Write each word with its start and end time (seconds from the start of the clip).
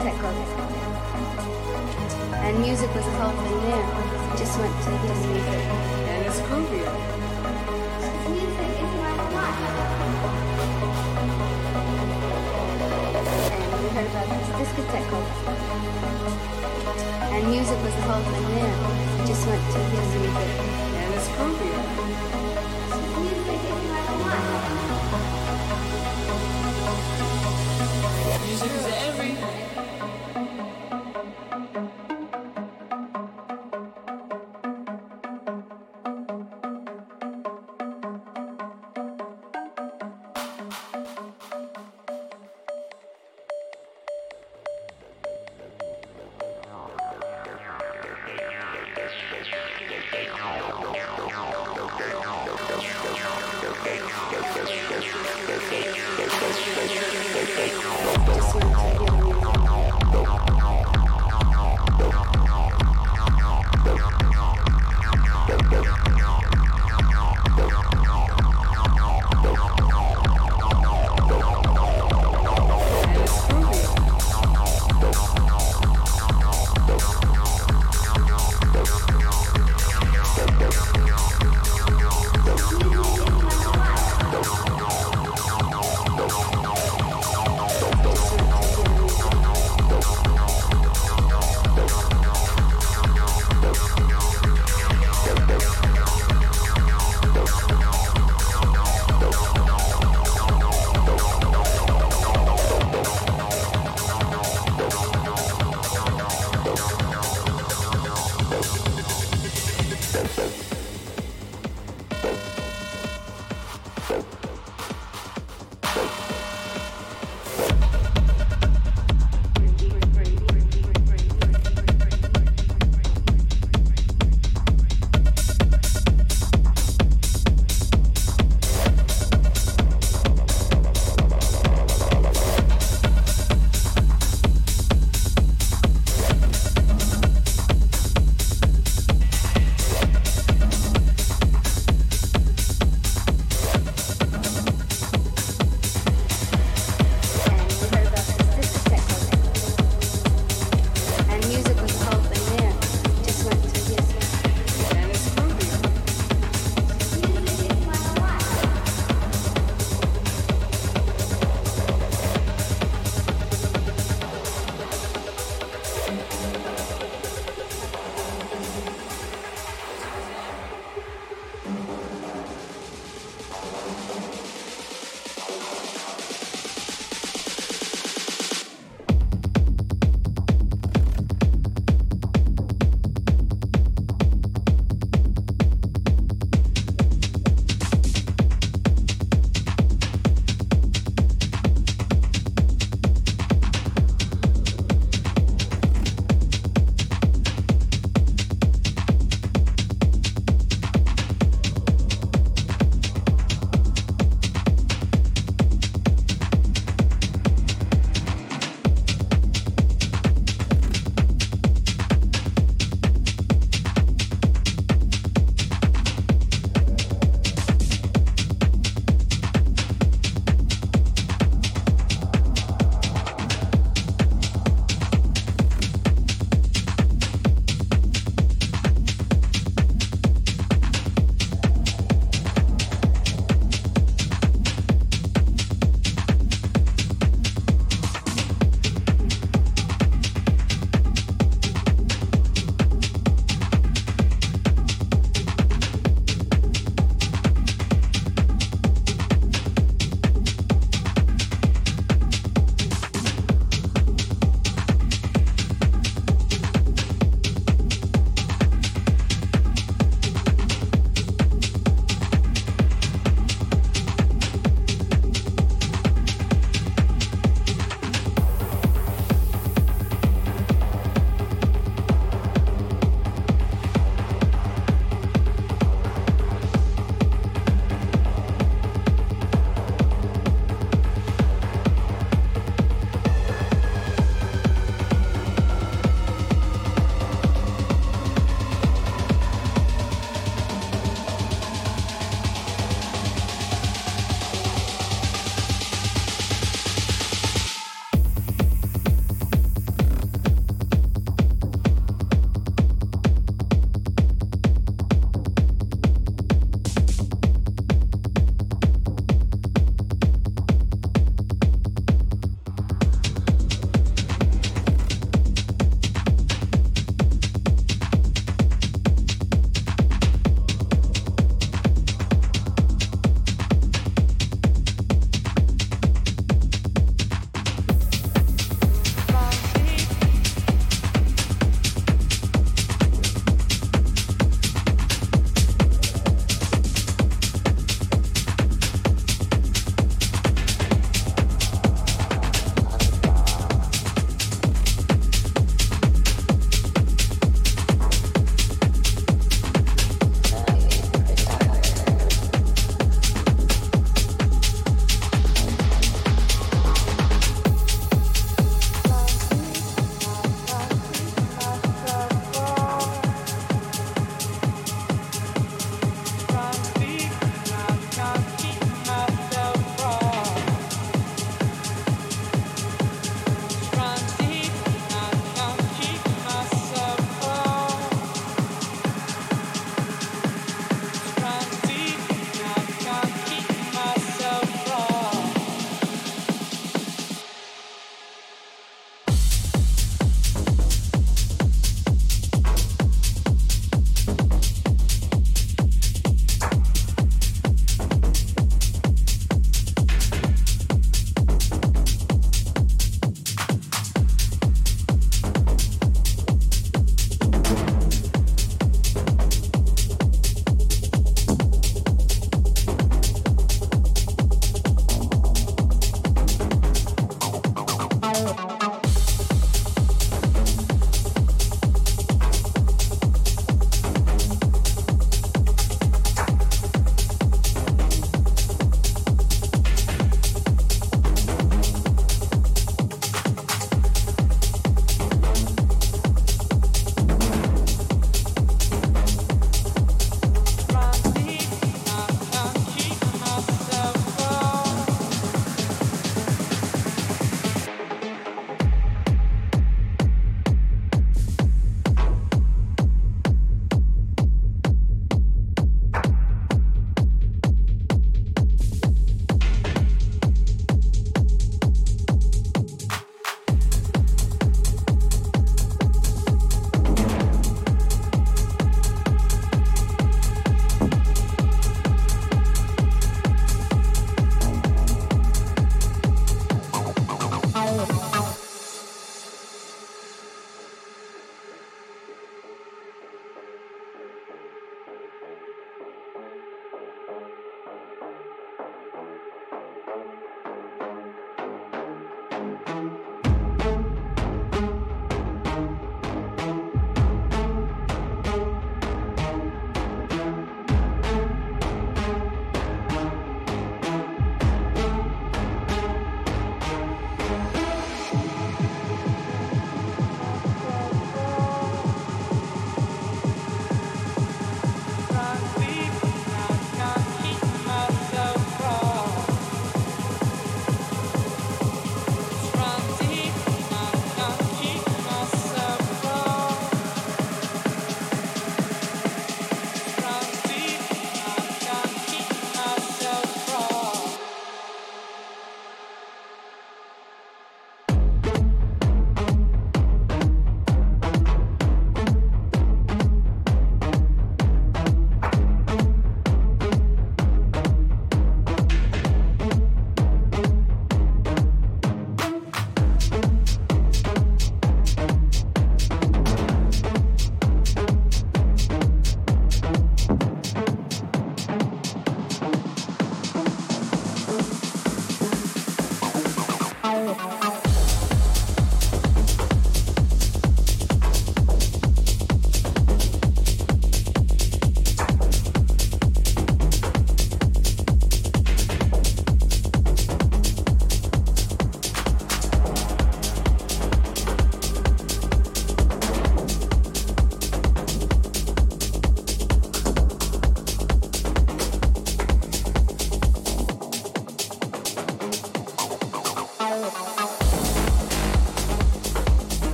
And 0.00 0.16
music 2.58 2.88
was 2.94 3.04
helping 3.20 3.60
them. 3.68 3.84
Just 4.34 4.58
went 4.58 4.72
to 4.72 4.90
his 4.96 5.26
music. 5.26 5.60
And 6.08 6.24
it's 6.24 6.40
groovy. 6.40 6.80
Music 8.30 8.70
is 8.80 8.92
my 8.96 9.12
life. 9.36 9.60
And 13.52 13.80
we 13.82 13.88
heard 13.90 14.08
about 14.08 14.28
discotheque. 14.56 15.20
And 17.34 17.44
music 17.50 17.78
was. 17.84 17.94
Just 19.28 19.44
went 19.46 19.64
to 19.72 19.78
his 19.84 20.08
music. 20.16 20.50
And 20.96 21.12
it's 21.14 21.28
groovy. 21.28 21.70
music 28.50 28.72
is 28.72 29.09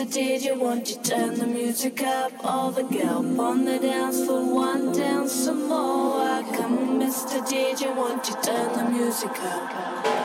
Mr. 0.00 0.14
DJ, 0.14 0.58
won't 0.58 0.88
you 0.88 0.96
turn 1.02 1.38
the 1.38 1.46
music 1.46 2.02
up? 2.02 2.32
All 2.42 2.70
the 2.70 2.84
girl 2.84 3.38
on 3.38 3.66
the 3.66 3.78
dance 3.78 4.24
floor, 4.24 4.54
one 4.54 4.92
dance 4.94 5.30
some 5.30 5.68
more. 5.68 6.42
Come, 6.54 6.98
Mr. 6.98 7.38
DJ, 7.46 7.94
won't 7.94 8.26
you 8.26 8.34
turn 8.42 8.72
the 8.78 8.90
music 8.90 9.30
up? 9.42 10.19